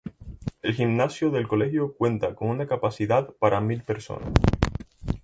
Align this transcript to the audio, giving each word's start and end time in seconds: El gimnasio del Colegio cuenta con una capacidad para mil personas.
El 0.63 0.73
gimnasio 0.73 1.29
del 1.29 1.47
Colegio 1.47 1.93
cuenta 1.93 2.33
con 2.33 2.47
una 2.49 2.65
capacidad 2.65 3.29
para 3.39 3.61
mil 3.61 3.83
personas. 3.83 4.31